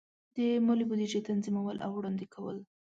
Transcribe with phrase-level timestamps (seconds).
[0.35, 2.57] د مالی بودیجې تنظیمول او وړاندې کول.